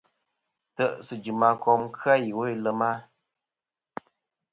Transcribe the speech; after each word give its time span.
Ntè'sɨ 0.71 1.13
jɨm 1.23 1.41
a 1.47 1.49
kom 1.63 1.81
iwo 2.27 2.43
i 2.53 2.55
lema. 2.63 2.91